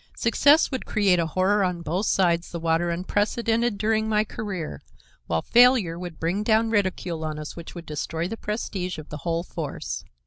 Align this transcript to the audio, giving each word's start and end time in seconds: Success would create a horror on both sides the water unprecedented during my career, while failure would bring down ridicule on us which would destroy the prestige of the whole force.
Success 0.17 0.71
would 0.71 0.87
create 0.87 1.19
a 1.19 1.27
horror 1.27 1.63
on 1.63 1.83
both 1.83 2.07
sides 2.07 2.49
the 2.49 2.59
water 2.59 2.89
unprecedented 2.89 3.77
during 3.77 4.09
my 4.09 4.23
career, 4.23 4.81
while 5.27 5.43
failure 5.43 5.99
would 5.99 6.19
bring 6.19 6.41
down 6.41 6.71
ridicule 6.71 7.23
on 7.23 7.37
us 7.37 7.55
which 7.55 7.75
would 7.75 7.85
destroy 7.85 8.27
the 8.27 8.35
prestige 8.35 8.97
of 8.97 9.09
the 9.09 9.17
whole 9.17 9.43
force. 9.43 10.03